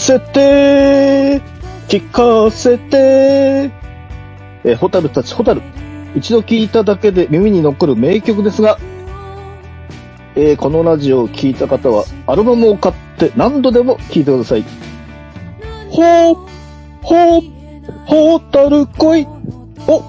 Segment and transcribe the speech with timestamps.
[0.00, 1.42] 聞かせて、
[1.88, 3.70] 聞かせて、
[4.64, 5.60] えホタルたち、ホタル。
[6.16, 8.78] 一度聞いただけで耳に残る名曲ですが、
[10.36, 14.64] えーこのラジオを聞いた方は、アルバムを買って何度でも聞いてください。
[15.90, 16.34] ほー、
[17.02, 17.50] ほー、
[18.06, 19.26] ホタル恋。
[19.86, 20.00] お、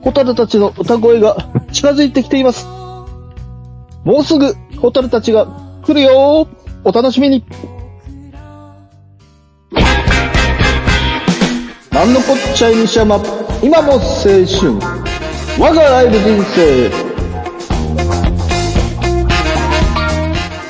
[0.00, 1.36] ホタルたちの歌声が
[1.70, 2.66] 近づいてきています。
[4.04, 5.46] もうすぐ、ホタルたちが
[5.84, 6.48] 来るよ
[6.82, 7.44] お楽しみに
[11.94, 13.22] なんのこっちゃい西山、
[13.62, 14.72] 今も青春。
[15.60, 16.90] 我がライブ人生。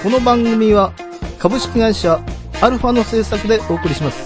[0.02, 0.92] この番組は、
[1.38, 2.20] 株式会社
[2.60, 4.22] アルファの制作でお送りします。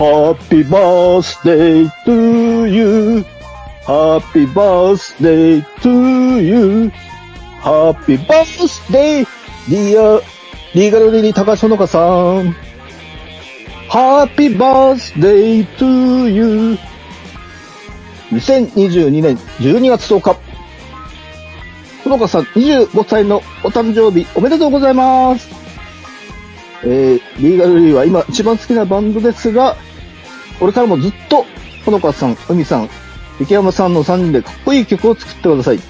[0.00, 9.24] Happy birthday to you.Happy birthday to you.Happy birthday,
[9.68, 10.20] dear
[10.74, 12.00] リーガルリリー高橋のかさ
[12.42, 12.69] ん。
[13.90, 16.78] Happy birthday to you.
[18.30, 20.38] 2022年12月10日。
[22.04, 25.48] ほのかさん25歳のお誕生日おめでとうございます。
[26.84, 29.74] えー、リーガルリーは今一番好きなバンドですが、
[30.60, 31.44] これからもずっと、
[31.84, 32.88] ほのかさん、海さん、
[33.40, 35.80] 池山さんの3人でかっこいい曲を作ってください。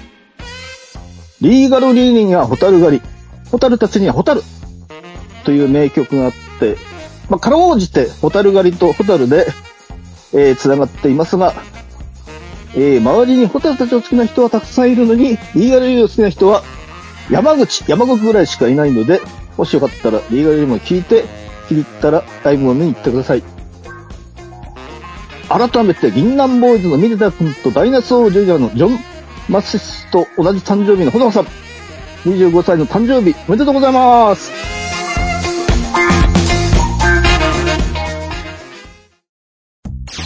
[1.39, 3.03] リーガルリーニンやホタル狩り、
[3.51, 4.41] ホタルたちにはホタル
[5.43, 6.77] という名曲があって、
[7.31, 9.47] まあ、かろうじてホタル狩りとホタルで、
[10.33, 11.53] えー、繋がっていますが、
[12.75, 16.61] えー、周りにホタルたちを好きな人はたくさんいるのに、リーガルリーを好きな人は
[17.29, 19.21] 山口、山国ぐらいしかいないので、
[19.55, 21.23] もしよかったらリーガルリーも聞いて、
[21.69, 23.43] 気に入ったらライブを見に行ってください。
[25.47, 28.99] 改めて、銀杏ボーイズのミネタ君とダイナソージュニアのジョン・
[29.47, 31.45] マスシスと同じ誕生日のほのかさん。
[32.25, 34.70] 25歳の誕生日、おめでとうございます。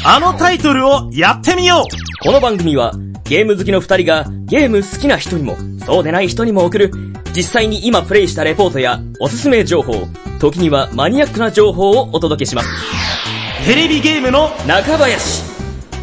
[0.07, 2.93] あのタイトルをやってみようこの番組は
[3.23, 6.91] ゲーム好きの二人がゲーム好きな人にもそうでない人にも送る
[7.35, 10.07] 実際に今プレイしたレポートやおすすめ情報、
[10.39, 12.69] 時にはマニアックな情報をお届けします。
[13.65, 15.43] テレビゲームの、中林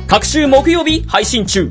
[0.09, 1.71] 各週木曜日配信中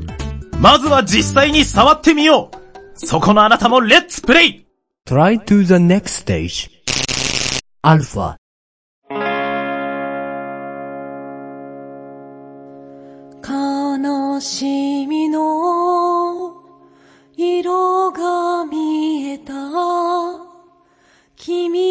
[0.58, 2.58] まずは実際に触ってみよう
[2.94, 4.66] そこのあなたもレッツプレイ
[5.06, 6.70] Try to the next stage.
[7.82, 8.36] Alpha.
[8.36, 8.41] 悲
[14.42, 16.52] しみの
[17.36, 19.52] 色が見えた。
[21.36, 21.81] 君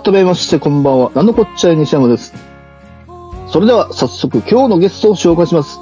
[0.00, 1.12] 改めましてこんばんは。
[1.14, 2.32] なんのこっちゃい西山です。
[3.46, 5.78] それでは早速今日のゲストを紹介します。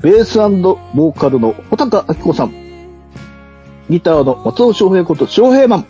[0.00, 2.54] ベースボーカルの穂高明子さん。
[3.90, 5.86] ギターの松尾翔平こと翔平マン。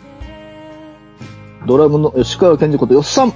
[1.65, 3.33] ドラムの吉川健二ことよっさん。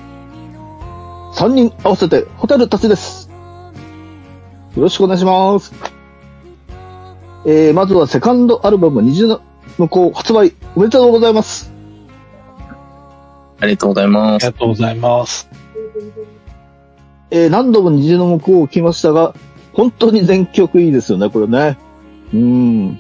[1.32, 3.30] 三人合わせてホタルたちです。
[4.76, 5.74] よろしくお願いします。
[7.46, 9.42] えー、まずはセカンドアルバム虹の
[9.78, 11.75] 向こう発売おめでとうございます。
[13.66, 14.46] ありがとうございます。
[14.46, 15.50] ありがとうございます。
[17.32, 19.34] えー何度も虹の向こうを聞きましたが、
[19.74, 21.78] 本当に全曲いいですよね、これね。
[22.34, 23.00] うん。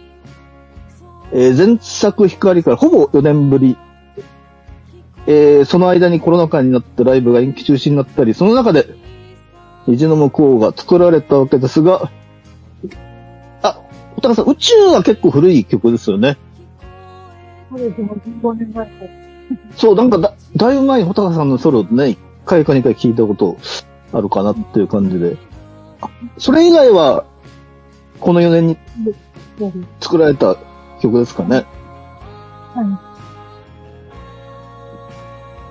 [1.31, 3.77] えー前作光からほぼ4年ぶり。
[5.27, 8.87] えーその間にコロナ禍になってライブが延期中止になったり、その中で、
[9.87, 12.09] 虹の向こうが作られたわけですが、
[13.61, 13.79] あ、
[14.15, 16.37] 小高さん、宇宙は結構古い曲ですよね。
[17.69, 18.09] そうですね、
[18.41, 19.24] 15年前から。
[19.75, 23.57] そう、なんかだ、だいぶ前に穂高さんのソロね、1回か2回聞いたこと
[24.13, 25.37] あるかなっていう感じで。
[26.01, 27.25] あそれ以外は、
[28.19, 28.77] この4年に。
[30.01, 30.57] 作られた
[31.01, 31.65] 曲ですかね。
[32.75, 32.83] は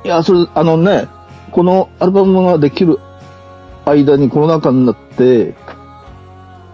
[0.05, 1.09] いや、それ、あのね、
[1.51, 2.99] このアルバムができる
[3.87, 5.55] 間にコロナ禍になって、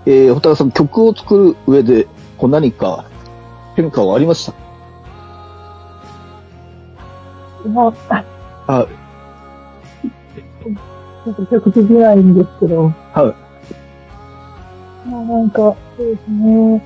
[0.06, 2.06] えー、穂高さん曲を作る上で、
[2.38, 3.04] こう何か
[3.76, 4.54] 変化はありました？
[7.64, 7.68] い。
[7.68, 9.00] 今、はい。
[11.24, 13.34] ちょっと曲できないんですけど、は
[15.06, 15.08] い。
[15.08, 16.82] まあなんか、そうですね。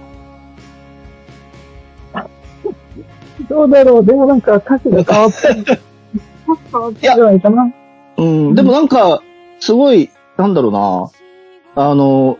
[3.48, 4.04] どうだろう。
[4.04, 5.60] でもなんか歌詞が変わってる。
[5.60, 5.80] 歌詞
[6.72, 7.72] 変わってじゃないかな。
[8.16, 9.22] うん、でもなんか、
[9.60, 11.10] すごい、なんだろうな。
[11.76, 12.38] あの、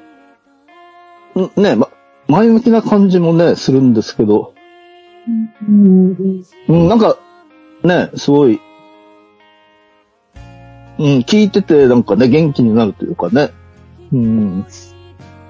[1.36, 1.88] んね、ま、
[2.28, 4.54] 前向きな感じもね、するんですけど、
[5.68, 6.44] うん。
[6.68, 7.16] うん、なんか、
[7.84, 8.60] ね、すごい、
[10.98, 13.50] うん、聞いてて、なんかね、元気になるというかね。
[14.12, 14.66] うん、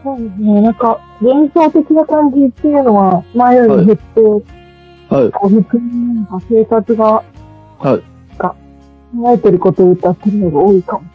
[0.02, 0.60] そうですね。
[0.60, 4.20] なんか、幻想的な感じっていうのは、前より減って、
[5.14, 7.22] はい、こう、普通になんか生活が
[7.78, 8.02] はい。
[8.38, 11.06] 考えてることを歌ってるのが多いかもし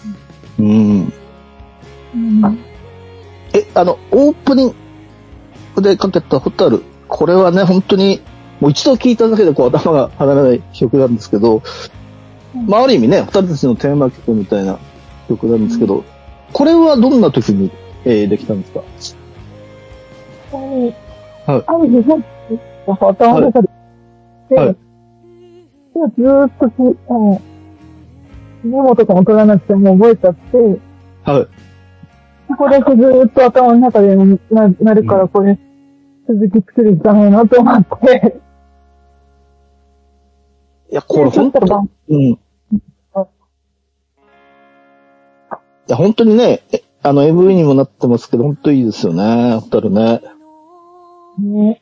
[0.59, 1.09] うん。
[1.09, 1.13] れ
[2.41, 2.57] ない。
[3.55, 4.75] え、あの、オープニン
[5.75, 8.21] グでかけたホタル、これはね、本当に、
[8.59, 11.61] もう一度聴いただけでこう頭が離れない曲なんですけど、
[12.67, 14.79] まあある意味ね、ホタルたちのテーマ曲みたいな
[15.27, 16.03] 曲なんですけど、
[16.51, 17.71] これはどんな時に、
[18.05, 18.81] えーできたんですか？
[20.51, 20.95] はい。
[21.51, 21.63] はい。
[21.67, 22.03] ある日、
[22.87, 23.69] 頭の中で、
[24.55, 24.67] はい。
[24.67, 24.75] で、
[26.17, 26.73] ずーっとき、
[27.09, 27.41] あの、
[28.63, 30.57] メモとかも取らなくても覚えちゃって、
[31.23, 31.47] はい。
[32.47, 35.57] ここだけずーっと頭の中でななるから、これ、
[36.27, 38.48] 続き作るしかないなと思って、い
[40.91, 42.19] や、これ本当に、うん。
[42.21, 42.37] い
[45.87, 50.21] や、本当にね、えあの、MV にもなってますけど、本当いいですよね、ホタルね。
[51.39, 51.81] ね、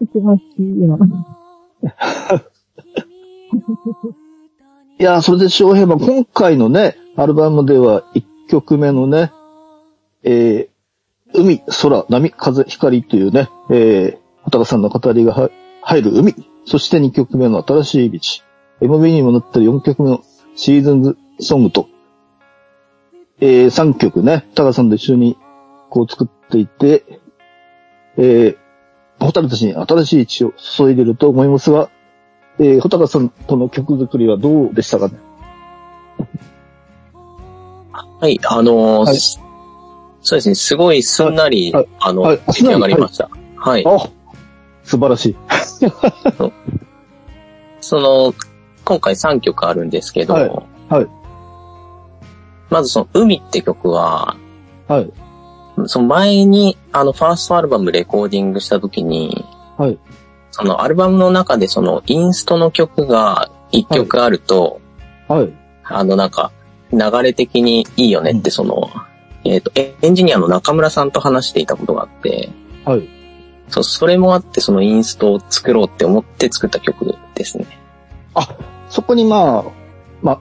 [0.00, 0.98] 一番好きな。
[4.98, 9.30] いや、それで翔平は今回のね、アルバムでは1曲目のね、
[10.22, 15.50] えー、海、空、波、風、光というね、えー、畑さんの語りがは
[15.82, 16.34] 入る海、
[16.68, 18.20] そして2曲目の新しい道、
[18.86, 20.22] MV にもなってる4曲目の
[20.54, 21.88] シーズンズソングと、
[23.40, 25.38] えー、3曲ね、タカさんと一緒に
[25.88, 27.20] こう作っていて、
[28.18, 28.56] えー、
[29.18, 31.90] ホタルたちに新しい血を注いでいると思いますが、
[32.58, 35.14] えー、穂高さんとの曲作りはどうでしたかね？
[38.20, 39.16] はい、あのーはい。
[39.16, 41.88] そうですね、すごいすんなり、はい。
[42.00, 42.40] あの、はい。
[42.48, 43.30] 出来上がりました。
[43.56, 43.84] はい。
[43.86, 44.17] あ
[44.88, 45.36] 素晴らしい。
[47.80, 48.34] その、
[48.84, 50.50] 今回3曲あるんですけど、はい
[50.88, 51.08] はい
[52.70, 54.36] まずその、海って曲は、
[54.88, 55.10] はい。
[55.86, 59.44] その前に、あの、ファーストアルバムレコーディングした時に、
[59.78, 59.98] はい。
[60.50, 64.82] そのアルバムの中でその、インストの曲が1曲あると、
[65.28, 65.52] はい。
[65.84, 66.52] あの、なんか、
[66.92, 68.90] 流れ的にいいよねって、その、
[69.44, 72.50] えっ、と、エエンジニアの中村さんと話していたことがあって、
[72.84, 73.17] はい。
[73.68, 77.66] そう、それもあって、そのインストを作ろうって思って作った曲ですね。
[78.88, 79.64] そこにまあ、
[80.22, 80.38] まあ、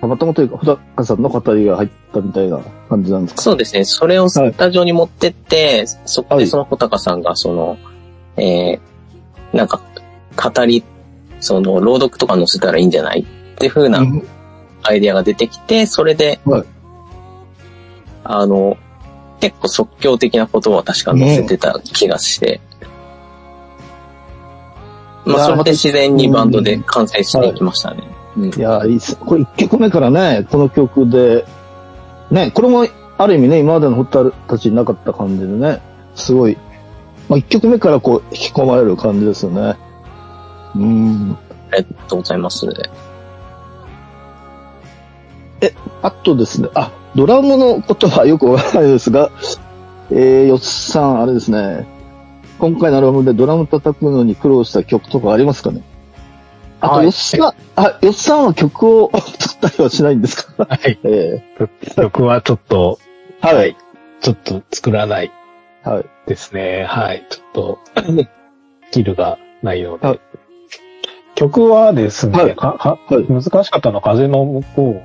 [0.00, 2.58] たまたまというか、穂高さんの語りが入ったみたいな
[2.88, 3.42] 感じなんですか？
[3.42, 3.84] そうですね。
[3.84, 7.76] それをスタジオに持ってって、そこでその穂高さんが、その、
[8.36, 9.82] えー、なんか、
[10.36, 10.82] 語り、
[11.40, 13.24] その、朗読とか載せたらいいんじゃないっ
[13.56, 14.26] ていう風なうん。
[14.82, 16.64] アイデアが出てきて、それで、はい。
[18.24, 18.78] あの、
[19.40, 22.60] 結構即興的なことは確か載せてた気がして、
[25.24, 28.02] まあ、それで自然にバンドで完成していきましたね。
[28.04, 29.16] うんいや、いいっす。
[29.16, 31.44] これ1曲目からね、この曲で、
[32.30, 32.86] ね、これも
[33.18, 35.82] ある意味ね、今までのホタルたちになかった感じでね、
[36.14, 36.56] すごい、
[37.28, 39.76] まあ1曲目からこう引き込まれる感じですよね。
[40.76, 41.36] うん。
[41.72, 42.66] ありがとうございます。
[46.02, 49.30] あとですね、あ、ドラムのことはよくわからないですが、
[50.10, 51.86] えー、よっさん、あれですね、
[52.60, 55.82] 今回のアルバムでドラム叩くのに苦労した曲とかありますかね？
[56.80, 57.42] あと、はいよっさん、
[57.76, 60.66] あ、よっさんは曲を作ったりはしないんですか？
[60.68, 60.98] はい。
[61.04, 61.42] え
[61.96, 63.76] 曲はちょっと、ー、はい。
[64.20, 65.32] ちょっと作らない
[65.82, 66.04] はい。
[66.26, 66.84] ですね。
[66.84, 67.26] はい。
[67.30, 67.78] ちょっと、
[68.90, 70.06] スキルがないので。
[70.06, 70.20] はい
[71.36, 75.02] 曲はですね、ははい難しかったのは風の向こ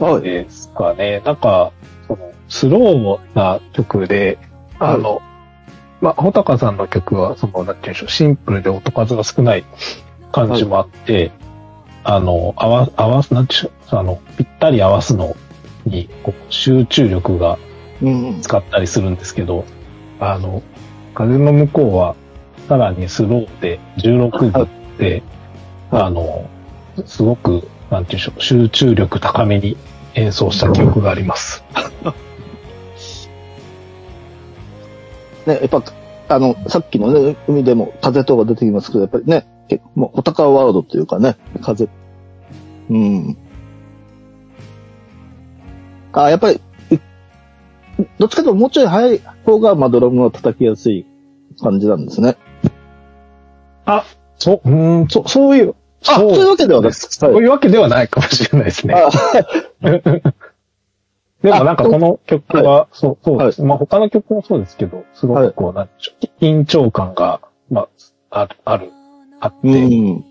[0.00, 1.22] はうですかね。
[1.24, 1.70] なんか、
[2.08, 4.38] そのスローな曲で、
[4.80, 5.22] あの、
[6.00, 9.64] まあ、穂高さんの曲は、その、なんていうんでしょう、シンプルで音数が少ない
[10.32, 11.30] 感じもあって、
[12.04, 15.36] あの、合わ、合わす、なんていうんでしょう、あの、ぴったり合わすの
[15.84, 17.58] に、こう集中力が
[18.02, 18.40] うん。
[18.40, 19.64] 使ったりするんですけど、
[20.20, 20.62] あの、
[21.14, 22.16] 風の向こうは、
[22.68, 25.22] さらにスローで16分で、
[25.90, 26.48] あの、
[27.04, 29.76] すごく、なんていうんでしょう、集中力高めに
[30.14, 31.64] 演奏した記憶があります。
[35.54, 35.82] ね、やっぱ、
[36.28, 41.88] あの、さっきのね、海でも風とか出てきますけど、やっぱりね、結構もう、ホタカワールドというかね、風。
[42.88, 43.36] うん。
[46.12, 46.98] あ、やっぱり、い
[48.18, 51.06] どっちかというともうちょい早い方が、まあ、ドラムは叩きやすい
[51.60, 52.36] 感じなんですね。
[53.84, 54.04] あ、
[54.38, 55.74] そう、ん、そう、そういう、
[56.06, 56.92] あ、そういうわけではない。
[56.92, 58.94] そういうわけではないかもしれないですね。
[61.42, 63.62] あでもなんかこの曲は、そう、そうです。
[63.62, 67.88] はまあ他の曲もそうですけど、すごくこう、なんでしょう、緊張感が、ま
[68.30, 68.92] あ、ある、ある、
[69.40, 70.24] あって、うん。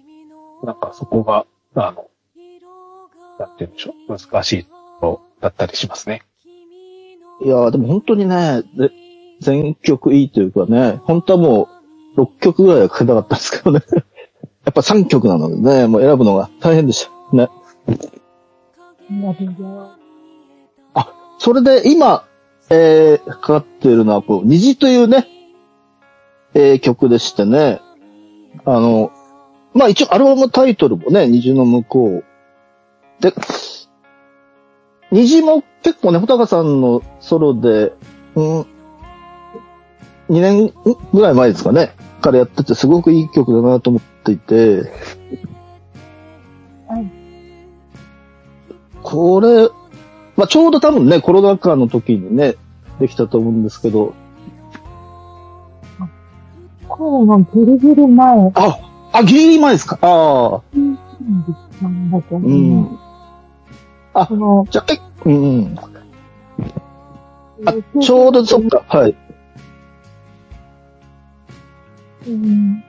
[0.63, 2.09] なんかそこが、あの、
[3.39, 4.67] なんて言うんでしょう、難しい
[4.99, 6.23] とだったりしますね。
[7.41, 8.91] いやーでも本当にね、で
[9.39, 11.69] 全曲いいというかね、本当はも
[12.17, 13.81] う6曲ぐらいはかけたかったんですけどね。
[14.65, 17.35] やっぱ3曲なのでね、もう選ぶのが大変でした。
[17.37, 17.49] ね。
[21.39, 22.25] それで今、
[22.69, 25.27] えー、かかっているのは、こう、虹というね、
[26.53, 27.81] えー、曲でしてね、
[28.65, 29.12] あの、
[29.74, 32.24] まあ一応アルバムタイトルもね、虹の向こう。
[33.22, 33.34] で、
[35.12, 37.93] 虹も結構ね、穂高さんのソロで、
[38.36, 38.65] うん、2
[40.29, 40.74] 年
[41.13, 44.91] ぐらい前ですかね、からやっててすごくいい曲だなと思っていて、
[46.88, 47.12] はい。
[49.01, 49.69] これ、
[50.39, 52.55] まあちょうど多分ね、コロナ禍の時にね、
[53.01, 54.13] できたと思うんですけど、
[56.88, 58.79] コロナギリギリ前あ、
[59.12, 60.00] あ、ギリギリ前ですか？
[60.01, 60.62] ああ、
[61.84, 62.58] なんだけどうね。
[62.79, 63.00] ん。
[64.29, 65.75] その、じゃあ、え、うん。
[67.65, 69.15] あちょうどそっか、はい。
[72.27, 72.79] うん。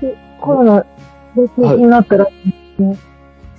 [0.00, 0.86] で、コロナで
[1.36, 2.98] 中止になったら、ね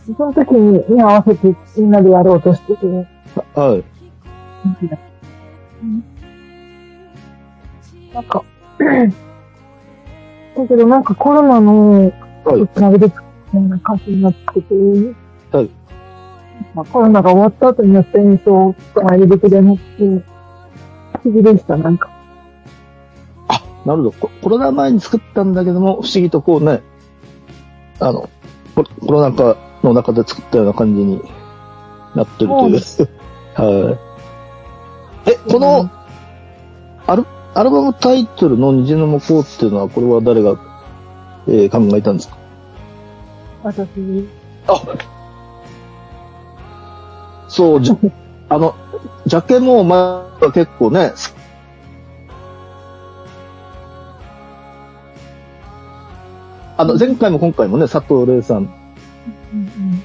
[0.06, 2.86] その時に合わせてみんなでやろうとしてて、
[3.56, 3.84] はい。
[8.14, 8.44] なんか、
[10.56, 12.12] だけどなんかコロナの
[12.44, 14.76] はいつなげて作ったような歌詞になってて、
[15.52, 15.70] はい
[16.76, 19.84] まあ、コロナが終わった後にやった演奏をつなげるべきでなくて、
[21.24, 22.10] 不思議でした、なんか。
[23.86, 24.12] なるほど。
[24.12, 26.82] ココロナ前に作ったんだけども、不思議とこうね、
[28.00, 28.30] あの、
[28.76, 31.22] ココロナ禍の中で作ったような感じに
[32.16, 32.80] なってるという。
[33.56, 33.98] は
[35.26, 35.32] い。
[35.32, 35.90] え、この、
[37.08, 40.56] アル、アルバムタイトルの虹の向こうっていうのは、これは誰が、
[41.48, 42.38] えー考えたんですか？
[43.64, 43.88] 私、
[44.68, 44.82] あ
[47.48, 47.96] そう、じゃ、
[48.50, 48.74] あの、
[49.26, 51.12] ジャケも、まあ、結構ね、
[56.76, 58.74] あの、前回も今回もね、佐藤玲さん。
[59.54, 60.04] うん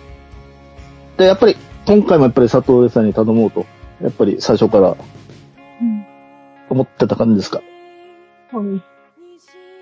[1.17, 3.67] で、やっぱり、今回もやっぱり佐藤さんに頼もうと、
[4.01, 4.97] やっぱり最初から
[6.71, 7.61] 思ってた感じですか？
[8.53, 8.83] はい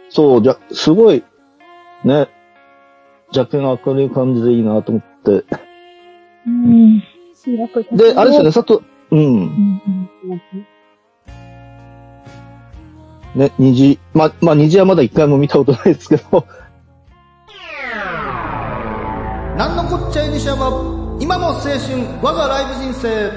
[0.09, 1.25] そう、じゃ、すごい、
[2.05, 2.29] ね、
[3.33, 5.45] ジャケが明るい感じでいいなと思って。
[6.47, 7.01] うん。
[7.01, 8.81] で、あれですよね、佐藤、
[9.11, 9.19] うん。
[9.19, 9.81] うん。
[10.25, 10.67] うん。
[13.35, 16.47] ね、虹、ま、まあ、虹はまだ一回も見たことないですけど。
[19.57, 20.69] なんのこっちゃいにしゃば、
[21.19, 21.79] 今の青春、
[22.21, 23.33] 我がライブ人生。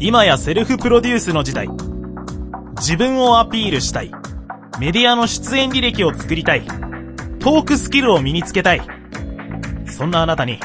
[0.00, 1.68] 今やセルフプロデュースの時代。
[2.78, 4.10] 自分をアピールしたい。
[4.80, 6.66] メディアの出演履歴を作りたい。
[7.38, 8.82] トークスキルを身につけたい。
[9.86, 10.58] そんなあなたに、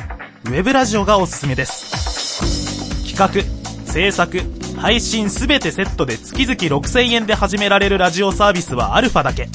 [0.46, 3.06] ウェブラジオがおすすめです。
[3.16, 4.42] 企画、制作、
[4.78, 9.48] 配信すべてセットで月々6000円で始められるラジオサービスはアルファだけ。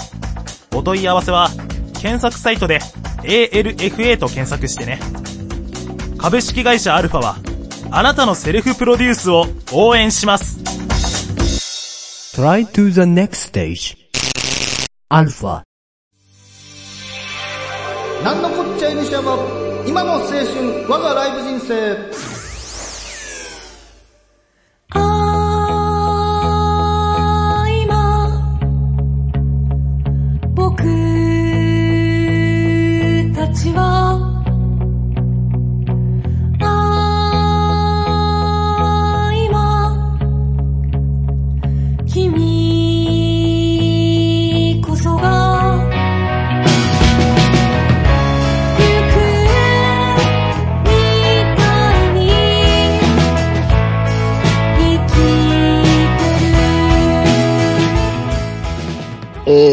[0.72, 1.50] お問い合わせは、
[2.02, 2.80] 検索サイトで
[3.22, 4.98] ALFA と検索してね。
[6.18, 7.36] 株式会社アルファは、
[7.92, 10.58] あなたのセルフプロデュースを応援します。
[12.34, 13.96] Try to the next stage.
[15.10, 15.62] Alpha.
[18.24, 19.36] なんのこっちゃいにしゃば、
[19.86, 22.31] 今の青春、我がライブ人生。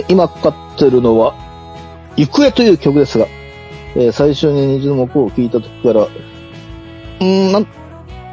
[0.10, 1.34] 今かかってるのは、
[2.18, 3.28] 行方という曲ですが、
[3.96, 7.68] えー最初に虹の向こうを聴いた時から、うーん、なん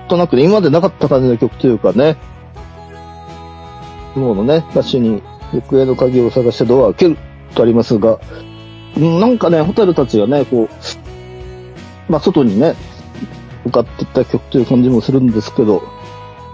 [0.08, 2.16] となくね、今までなかった感じの曲というかね、
[4.14, 7.18] ものね、歌詞に行方の鍵を探してドアを開ける
[7.54, 8.18] とありますが、
[8.98, 12.74] んなんかね、ホタルたちがね、こう、まあ、外にね、
[13.64, 15.82] 向かっていった曲という感じもするんですけど、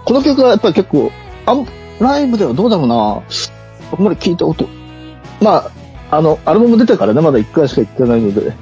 [0.05, 1.11] この曲はやっぱり結構、
[1.45, 1.65] あん、
[1.99, 4.67] ライブではどうだろうな、あんまり聞いたこと、
[5.43, 5.69] ま
[6.09, 8.53] あ、あの、アルバム出てからね、まだ1回しか行ってないので。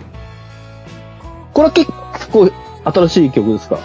[1.53, 1.91] これは結
[2.31, 2.49] 構
[2.83, 3.77] 新しい曲ですか？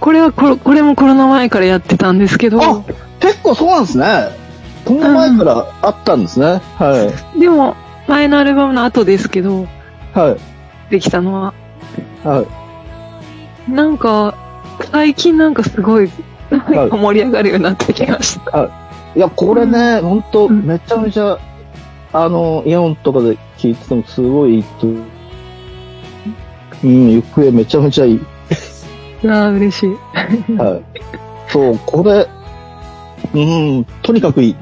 [0.00, 2.82] これはこれ、これもコロナ前からやってたんですけど、あ
[3.20, 4.28] 結構そうなんですね。
[4.84, 6.60] こんな前からあったんですね。
[6.78, 7.40] はい。
[7.40, 7.74] でも、
[8.06, 9.66] 前のアルバムの後ですけど、
[10.14, 10.36] は
[10.88, 10.90] い。
[10.90, 11.54] できたのは。
[12.22, 12.46] は
[13.68, 13.70] い。
[13.70, 14.34] なんか、
[14.92, 16.10] 最近なんかすごい、
[16.50, 18.64] なんか盛り上がるようになってきました。
[18.64, 18.70] い
[19.20, 21.38] や、これね、ほんと、うんめちゃめちゃ、
[22.12, 24.86] あの、イヤホンとかで聞いててもすごいいいと。
[26.84, 28.20] うん、行方めちゃめちゃいい。
[29.26, 29.90] ああ、嬉しい。
[30.58, 30.82] はい。
[31.48, 32.28] そう、これ、
[33.34, 33.38] う
[33.80, 34.56] ん、とにかくいい。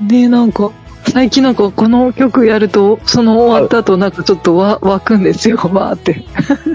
[0.08, 0.70] で、なんか、
[1.08, 6.24] 最近なんかこの曲やると、その終わった後なんかちょっとわ湧くんですよ、わーって。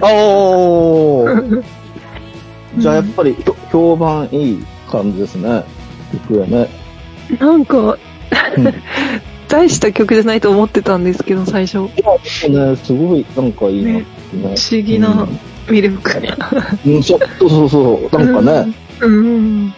[0.02, 1.64] おー
[2.78, 5.64] じゃあやっぱり、ひょ評判いい感じですね。
[6.30, 6.70] 行方ね。
[7.40, 7.98] なんか、うん
[9.50, 11.80] 大した曲じゃないと思ってたんですけど、最初。
[11.80, 11.90] ね、
[12.84, 14.56] すごい、なんかいいなってね。
[14.56, 15.28] 不思議な
[15.66, 16.20] 魅力が。
[16.86, 18.74] うん、そうそうそうそう、なんかね。
[19.02, 19.74] うん。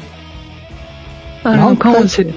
[1.44, 2.35] あるのかもしれない。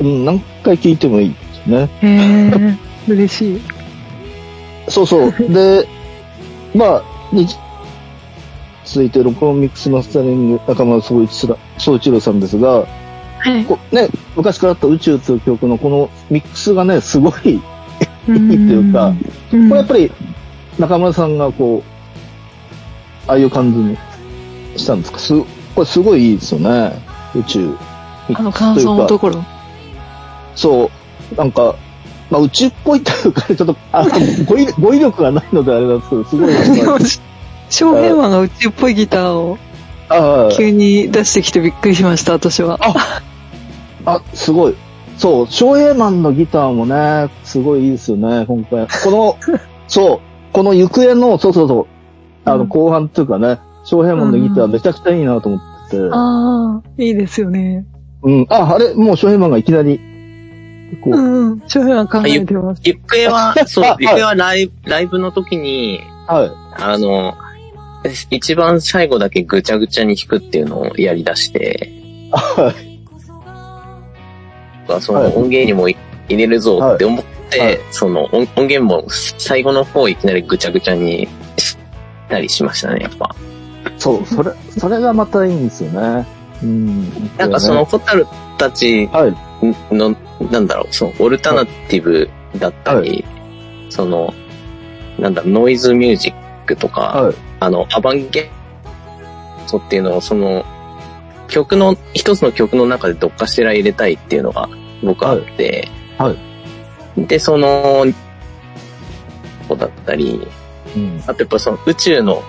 [0.00, 1.88] うん、何回聞いてもいいですね。
[2.02, 2.76] うん、へ
[3.08, 3.60] え、嬉しい。
[4.88, 5.32] そうそう。
[5.48, 5.86] で、
[6.74, 7.46] まあ、に
[8.84, 12.86] 続いて、録音ミックスマスタリング仲間総一ら総一郎さんですが、は
[13.58, 13.64] い。
[13.64, 17.60] こね、昔からあった宇宙という曲のこのミックスがね、すごい、いいっ
[18.26, 19.12] ていうか、
[19.50, 20.10] こうんれやっぱり
[20.78, 23.96] 中村さんがこう、ああいう感じに
[24.76, 25.18] したんですか？
[25.18, 25.34] す、
[25.74, 26.92] これすごいいいですよね。
[27.34, 27.74] 宇宙。
[28.34, 29.44] あの感想のところ。
[30.54, 30.90] そ
[31.32, 31.74] う、なんか、
[32.30, 34.10] まあ宇宙っぽいというか、ちょっと、あの
[34.46, 36.54] 語彙語彙力がないのであれなんですけど、すごい
[37.64, 37.70] なんか。
[37.70, 39.58] 翔平マンが宇宙っぽいギターを
[40.08, 42.78] あ急に出してきてびっくりしました、私は。
[44.04, 44.74] あ、すごい。
[45.16, 48.86] そう、翔平マンのギターもね、すごいいいですよね、今回。
[49.04, 49.36] この、
[49.88, 50.20] そう、
[50.52, 51.86] この行方の、そうそうそう、
[52.44, 56.02] あの、うん後半っていうかね、翔平マンのギターめちゃくちゃいいなと思ってて。
[56.12, 57.84] ああ、いいですよね。
[58.22, 60.00] うん、あ、あれ、もう翔平マンがいきなり、
[61.02, 61.62] こう、うんうん。
[61.66, 62.82] 翔平マン考えてます。
[62.84, 66.50] 行方は、そう はい、行方はライブ、ライブの時に、はい。
[66.82, 67.34] あの、
[68.30, 71.90] 一番最後だけぐちゃぐちゃに弾くっていうのをやり出して、
[72.32, 73.00] はい。
[75.00, 75.96] そのはい音源にも入
[76.28, 81.76] れるぞって思って、はいはいその音音源も最後の方いきなりぐちゃぐちゃにし
[82.28, 83.34] たりしましたね、やっぱ。
[83.98, 86.26] そう、それ、それがまたいいんですよね。
[86.62, 87.12] うん。
[87.36, 88.26] なんかその、ホタル
[88.58, 89.94] たちはい。
[89.94, 90.16] の、
[90.50, 93.24] なんだろう、そのオルタナティブだったり、
[93.88, 94.34] その、
[95.18, 97.34] なんだノイズミュージックとか、はい。
[97.60, 98.50] あの、アバンゲ
[99.66, 100.64] そうっていうのを、その、
[101.48, 104.68] 曲の、一つの曲の中でどっかしら入れたいっていうのが
[105.02, 106.54] 僕はあって、はい
[107.16, 108.04] で、その、
[109.68, 110.46] こうだったり、
[110.96, 111.22] うん。
[111.26, 112.42] あとやっぱその宇宙の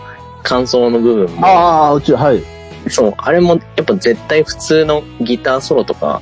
[0.43, 2.41] 感想の部分も、ああ、宇宙、はい。
[2.89, 6.21] そう、あれもやっぱ絶対普通のギターソロとか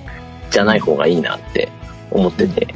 [0.51, 1.69] じゃない方がいいなって
[2.11, 2.75] 思ってて。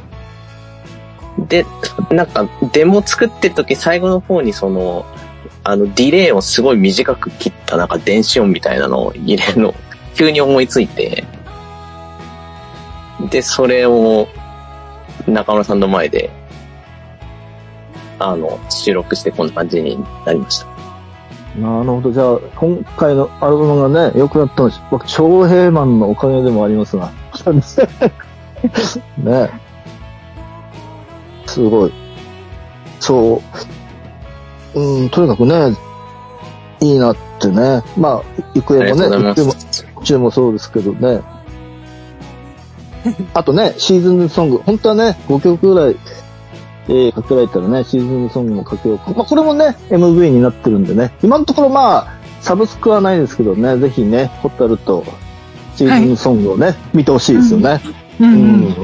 [1.46, 1.64] で、
[2.10, 5.06] なんかデモ作ってる時最後の方にその、
[5.64, 9.74] あのディレイをすごい短く切ったなんか電子音みたいなのを入れるの
[10.14, 11.24] 急に思いついて、
[13.30, 14.28] で、それを
[15.26, 16.30] 中村さんの前で、
[18.18, 20.66] あの、収録してこんな感じになりました。
[21.58, 22.12] なるほど。
[22.12, 27.10] じゃあ、今回のアルバムがね、良くなったのは、僕、長平マンのおかげでもありますが。
[29.18, 29.50] ね。
[31.48, 31.92] すごい。
[33.00, 33.42] そ
[34.74, 34.80] う。
[34.80, 35.74] うん、とにかくね、
[36.80, 37.82] いいなってね。
[37.96, 39.86] まあ、行方もね、行方もす。
[40.00, 41.22] 宇宙もそうですけどね。
[43.34, 44.58] あとね、シーズンソング。
[44.58, 45.96] 本当はね、5曲ぐらい、
[46.88, 49.12] えー、かけられたらね、シーズンソングもかけようか。
[49.16, 51.12] まあ、これもね、MV になってるんでね。
[51.22, 52.06] 今のところまあ、
[52.40, 55.04] サブスクはないですけどね、ぜひね、ホタルと
[55.76, 57.80] シーズンソングをね、見てほしいですよね。
[58.20, 58.32] ううん
[58.68, 58.76] ん。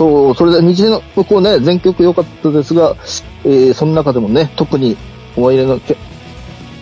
[0.00, 2.96] そう、それで虹の向こうね、全曲良かったですが、
[3.44, 4.96] えー、その中でもね、特に
[5.36, 5.94] 思い入れのけ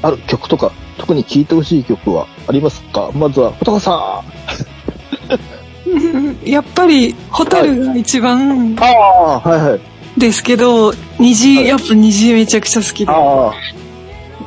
[0.02, 3.10] ある曲とか、特に聴いてほしい曲はありますか？
[3.12, 4.22] まずは、さ
[6.44, 6.46] ん。
[6.48, 9.80] やっぱり、ホタルが一番ああ、はいはい。
[10.16, 13.10] ですけど、虹、やっぱ虹めちゃくちゃ好きで。
[13.10, 13.50] あ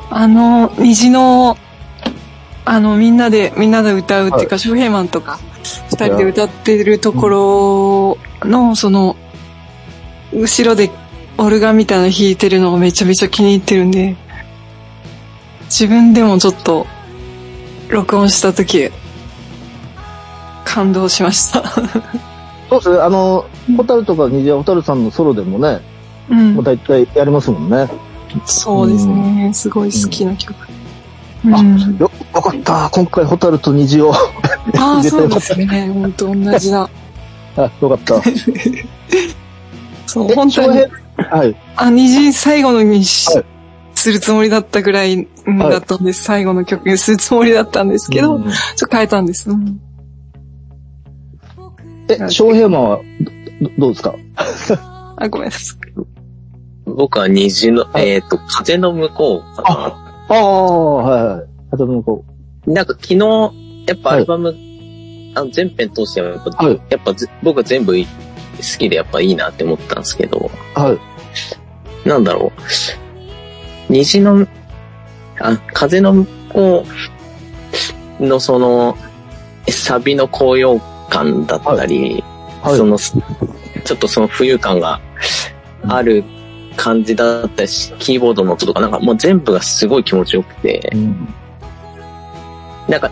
[0.08, 1.58] あの、虹の、
[2.64, 5.40] あの、みんなで、みんなで歌うっていうか、翔平マンとか、
[5.90, 9.16] 二人で歌ってるところの、その、
[10.32, 10.90] 後ろで
[11.38, 14.16] オルガンみたいなの弾いてるのがめちゃめちゃ気に入ってるんで、
[15.64, 16.86] 自分でもちょっと、
[17.88, 18.90] 録音した時、
[20.64, 21.62] 感動しました。
[22.70, 23.44] そうですね、あの、
[23.76, 25.80] ホタルとか虹はホタルさんのソロでもね、
[26.30, 26.64] うんもう。
[26.64, 27.88] 大体やりますもんね。
[28.46, 29.50] そうですね。
[29.52, 30.56] すごい好きな曲。
[30.56, 30.81] んうん、
[31.44, 32.90] よ、よかった。
[32.90, 34.12] 今回ホタルと虹を。
[34.14, 35.90] ああ、 絶対そうですね。
[35.92, 36.90] 本当同じだ。
[37.56, 38.22] あ、よかった。
[40.06, 40.78] そう、え本当に
[41.16, 41.56] はい。
[41.76, 43.44] あ、虹最後のにし、はい
[43.94, 45.14] するつもりだったぐらい、
[45.46, 46.22] うんはいだったんです。
[46.24, 49.50] 最後の曲にするつもりだったんですけど、うんちょっと変えたんです。
[49.50, 49.80] うん
[52.08, 53.00] え、翔平マンは
[53.60, 54.14] ど、どどうですか？
[55.18, 55.76] あ、ごめんなさい。
[56.86, 60.01] 僕は虹の、えっ、と、風の向こうかな。
[60.28, 61.46] ああ、はいはい。
[61.72, 62.24] あとのこ
[62.66, 63.16] なんか昨日、
[63.86, 64.54] やっぱアルバム、
[65.34, 68.04] あの全編通してやっぱ、はいやっぱぜ僕は全部好
[68.78, 70.80] きでやっぱいいなって思ったんですけど、う。
[70.80, 72.08] はい。
[72.08, 72.52] なんだろ
[73.88, 73.92] う。
[73.92, 74.46] 虹の、
[75.40, 76.86] あ、風の向こ
[78.20, 78.96] うのその、
[79.68, 82.22] サビの高揚感だったり、
[82.62, 82.76] はい。
[82.76, 85.00] その、ちょっとその浮遊感が
[85.88, 86.24] ある
[86.76, 91.34] 感じだったし、キーボードの音とかなんかもう全部がすごい気持ちよくて、うん
[92.88, 93.10] なんか、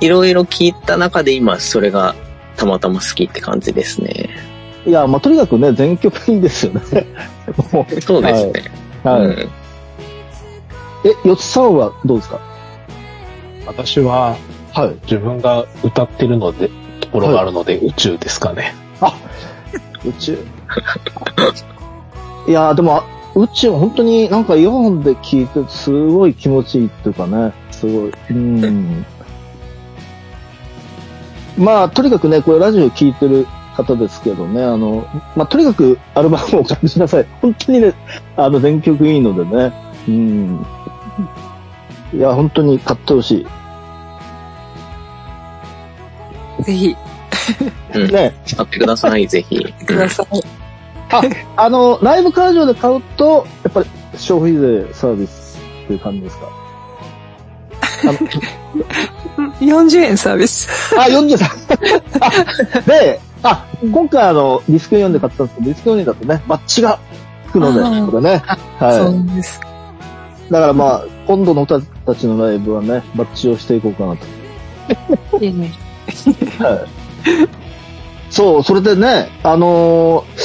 [0.00, 2.14] いろいろ聞いた中で今それが
[2.56, 4.30] たまたま好きって感じですね。
[4.86, 6.80] いや、まあ、とにかくね、全曲いいですよね。
[7.72, 8.52] もうそうですね。
[9.02, 9.22] はい。
[9.22, 9.48] うん
[11.04, 12.40] え、よつさんはどうですか？
[13.66, 14.36] 私は
[14.72, 14.94] はい。
[15.02, 18.74] 自分が歌ってるので、ところがあるので、宇宙ですかね。
[20.04, 20.38] 宇宙。
[22.48, 23.02] いやーでも、
[23.34, 28.12] 宇宙本当になんかイヤホンで聞いてすごい気持ちいいっていうかね、すごい。
[28.30, 29.04] うん。
[31.58, 35.06] まあ、とにかくね、これラジオ聞いてる方ですけどね、あの、
[35.36, 37.26] まあ、とにかくアルバムを感じなさい。
[37.42, 37.92] 本当にね、
[38.36, 39.72] あの、全曲いいのでね。
[40.08, 40.66] うん。
[42.14, 43.46] いや、本当に買ってほし
[46.62, 46.96] ぜひ。
[48.10, 48.34] ね。
[48.56, 49.62] 買ってください、ぜひ。
[49.84, 50.67] ください。
[51.56, 56.46] あの、ライブ会場で買うと、やっぱり消費税サービスっていう感じですか
[59.60, 60.68] ？40 円サービス。
[60.98, 61.46] あ、43!
[62.20, 66.98] あで、あ、今回あの、ディスク4で買ったんですけど、ディスク4だとね、バッチが
[67.46, 68.42] つくので、あーこれね。
[68.78, 69.60] そうはなんです。
[70.48, 70.52] い。
[70.52, 74.24] だからまあ、今度の歌たちのライブはね、バッチをしていこうかなと。
[75.44, 75.54] いえい
[76.60, 76.78] えはい。
[78.30, 80.37] そう、それでね、あのー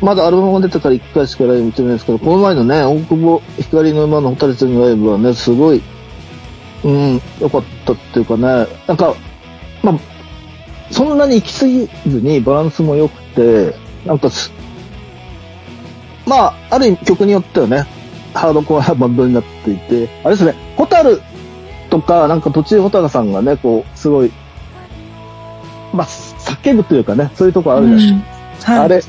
[0.00, 5.82] まだアルバムが出てから1回しかライブ見てないですけど、この前のね、大久保光の馬のホタルちゃんのライブはね、すごい、
[6.84, 9.14] うん、良かったっていうかね、なんか、
[9.82, 9.98] まあ、
[10.90, 13.74] そんなに行き過ぎずにバランスも良くて、
[14.06, 14.52] なんかす、
[16.26, 17.86] まあ、ある意味曲によってはね、
[18.34, 21.20] ハードコアなバンドになっていて、あれですね、ホタル
[21.90, 24.30] とか、なんか途中ホタルさんがね、こう、すごい、
[25.92, 28.72] まあ、叫ぶというかね、そういうとこあるじゃないですか。
[28.72, 28.80] はい。
[28.84, 29.02] あれ、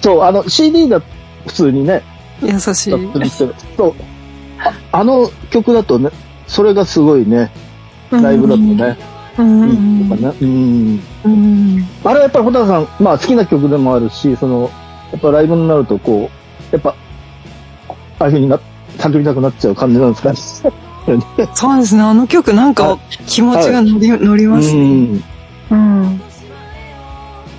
[0.00, 1.00] そう、あの、CD だ、
[1.46, 2.02] 普通にね、
[2.42, 3.30] 優しい。
[3.76, 3.94] そう。
[4.58, 6.10] ああの曲だとね、
[6.46, 7.50] それがすごいね、
[8.10, 8.96] ライブだとね、
[9.38, 9.68] うん。
[9.68, 10.36] いいっていうかね。
[10.40, 11.02] うん。
[11.24, 11.88] うん。
[12.04, 14.70] あれはやっぱり、ホタルさん、まあ好きな曲でもあるし、その、
[15.12, 16.30] やっぱライブになると、こ
[16.72, 16.94] う、やっぱ、
[18.18, 18.58] ああいう風にな、
[18.98, 20.36] 叫びたくなっちゃう感じなんですかね。
[21.54, 22.02] そうですね。
[22.02, 24.84] あの曲なんはか気持ちが乗り、乗りますうね。
[24.84, 25.24] ん。
[25.70, 26.20] うん。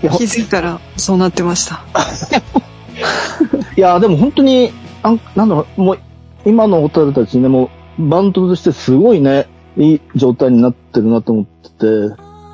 [0.05, 1.83] いや気づいたらそうなってました。
[3.75, 4.71] いや、でも本当に、
[5.03, 5.99] あんなんだろう、もう、
[6.45, 11.85] 今のホタルたちね、もう、バンドとしてすごいね、いい状態になってるなと思ってて、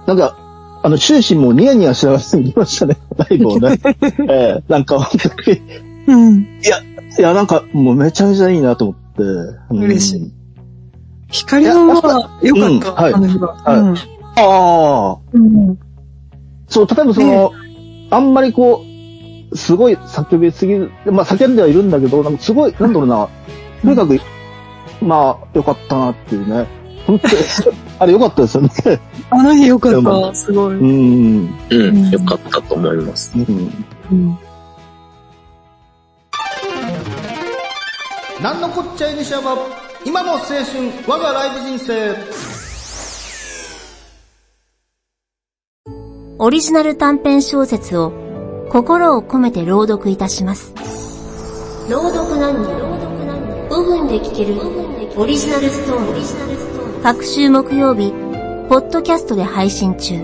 [0.07, 0.37] なんか、
[0.83, 3.79] あの、終始もうニヤニヤしながら見ましたね、ライブをね。
[4.29, 5.61] ええなんか本当に、
[6.07, 6.39] うん。
[6.39, 9.21] いや、なんか、もうめちゃめちゃいいなと思って。
[9.21, 10.31] うん嬉しい。
[11.29, 13.55] 光のまま良かった、うんはいあの日は。
[13.63, 13.95] はいうん
[14.37, 15.17] ああ。
[15.33, 15.77] うん。
[16.71, 17.51] そう、例えばその、
[18.09, 18.83] あんまりこ
[19.51, 23.27] う、すごい叫びすぎる、まあ叫んではいるんだけど、なんかすごい、なんだろうな、
[23.83, 24.19] とにかく、
[25.05, 26.65] まあ、良かったなっていうね。
[27.05, 27.33] 本当に
[27.99, 28.69] あれ良かったですよね。
[29.31, 30.33] あの日良かっうた。
[30.35, 30.75] すごい。
[30.75, 31.55] うん。
[31.69, 33.31] うん、よかったと思います。
[33.35, 33.73] うん。
[34.11, 34.37] うん。
[38.41, 39.57] なんのこっちゃいにしゃば、
[40.05, 40.55] 今の青春、
[41.07, 42.15] 我がライブ人生。
[46.43, 48.11] オリジナル短編小説を
[48.71, 50.73] 心を込めて朗読いたします。
[51.87, 52.71] 朗読何人
[53.69, 54.59] 5分で聞ける
[55.15, 57.03] オリジナルストーリー。
[57.03, 58.11] 各週木曜日、
[58.69, 60.15] ポッドキャストで配信中。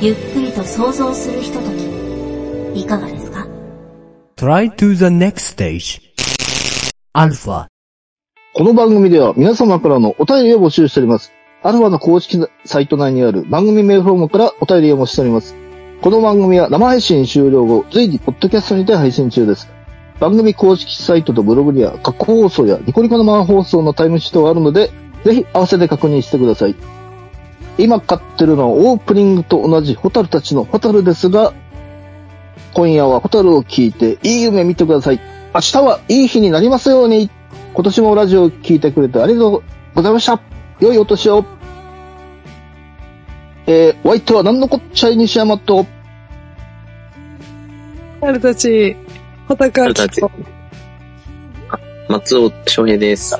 [0.00, 1.70] ゆっくりと想像するひとと
[2.74, 3.46] き、いかがですか
[4.36, 6.00] ？Try to the next stage.
[7.14, 7.68] Alpha.
[8.52, 11.37] この番組では皆様からのお便りを募集しております。
[11.60, 15.56] アルファの公式サイト内にある番組メールフォームからお便りをお待ちしております。
[16.00, 19.68] この番組は生配信終了後、随時ポッドキャストにて配信中です。
[20.20, 24.92] 番組公式サイトとブログには過去放送やニコニコの生放送のタイムシートがあるので、
[25.24, 26.76] ぜひ合わせて確認してください。
[27.76, 31.54] 今買ってるのはオープニングと同じホタルたちのホタルですが、
[32.72, 35.20] 今夜はホタルを聞いていい夢見てください。
[35.52, 37.30] 明日はいい日になりますように。
[37.74, 39.62] 今年もラジオを聞いてくれてありがとう
[39.96, 40.57] ございました。
[40.80, 41.44] 良いお年を。
[43.66, 45.86] えー、お相手は何のこっちゃい西山と、
[48.20, 48.96] 春たち、
[49.46, 50.22] ホタカ春たち
[52.08, 53.38] 松尾翔平です。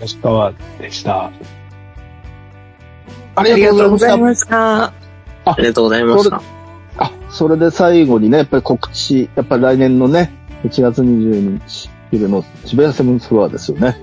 [0.00, 1.24] 吉川でした。
[1.24, 1.32] あ
[3.36, 4.84] ありがとうりがとうごございました。
[4.84, 4.92] あ
[5.58, 6.30] りがとうございました。
[6.30, 6.42] た。
[6.96, 10.32] あ、それで最後にね、やっぱり告知、やっぱり来年のね、
[10.64, 13.98] 1月22日、昼の渋谷セブンスフロアですよね。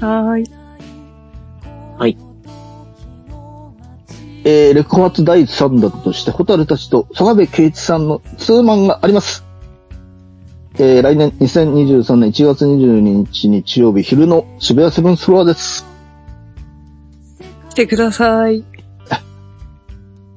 [0.00, 2.18] はーい。
[4.44, 9.44] えー、レコ発第3弾として、ホタルたちと曽我部圭一さんのツーマンがあります。
[10.80, 15.84] えー、来年2023年1月22日日曜日昼の渋谷セブンスフロアです。
[17.70, 18.64] 来てください。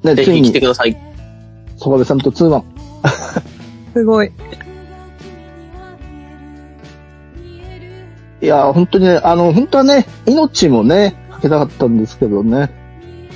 [0.03, 0.97] ね、ぜひ来てください。
[1.77, 2.63] 曽我部さんとツーマン。
[3.93, 4.31] すごい。
[8.41, 12.69] いやー、本当にね、あの、本当はね、命もね、かけたかったんですけどね。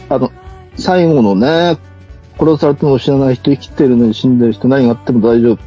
[0.10, 0.32] あの、
[0.78, 1.78] 最後のね、
[2.38, 5.60] 殺されても知らない人、生きてるのに死んでる人、何があっても大丈夫。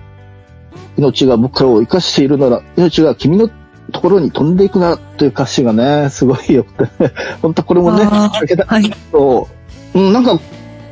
[0.97, 3.49] 命が僕らを生かしているなら、命が君の
[3.93, 8.91] ところに飛んでいくなら、という歌詞がね、すごいよくて、本当これもね、あーかけたはい。
[9.13, 9.49] と、
[9.95, 10.39] うん、なんか、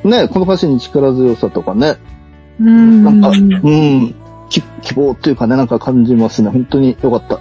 [0.05, 1.97] ね、この歌詞に力強さとかね、
[2.61, 3.05] うーん。
[3.05, 4.15] なんか、うん、
[4.49, 6.51] き希望というかね、なんか感じますね。
[6.51, 7.41] 本当によかった。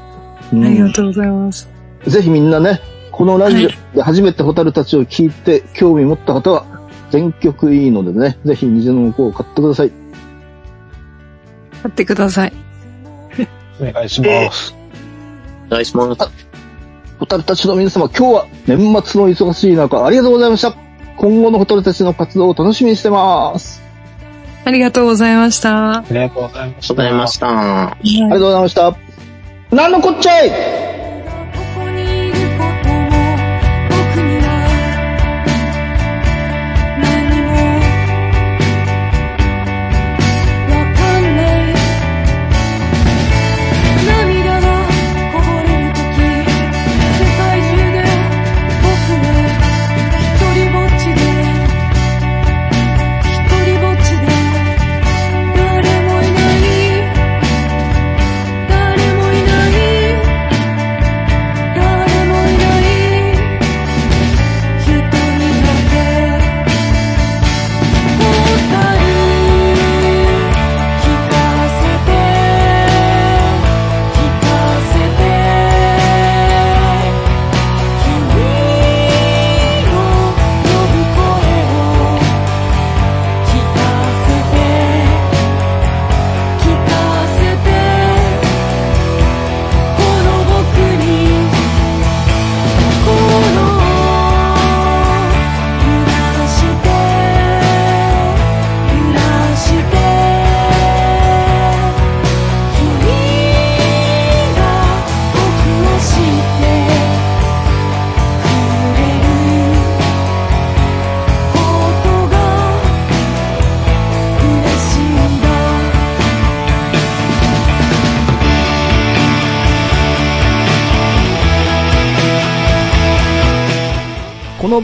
[0.54, 1.70] うんありがとうございます。
[2.06, 2.82] ぜひみんなね、
[3.16, 6.66] このラジオで初めてホタルたちを聞いて興味持った方は、
[7.12, 9.92] 全曲いいのでね、ぜひ虹の向を買ってください。
[11.82, 12.54] 買ってください。
[13.80, 14.76] お願いします。
[15.68, 16.30] お願いします。
[17.18, 20.76] ホタルたちの皆様、今日は年末の忙しい中、ありがとうございました。
[21.16, 23.82] 今後のホタルたちの活動を楽しみにしてます。
[24.66, 26.00] ありがとうございました。
[26.00, 26.98] ありがとうございました。
[26.98, 27.92] ありがとうございました。
[27.92, 28.98] ありがとうございました。
[29.72, 30.85] なんのこっちゃい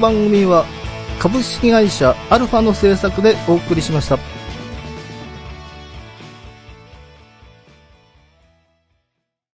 [0.01, 0.65] 番組は
[1.19, 4.40] 株式会社アルファの制作でお送りしました。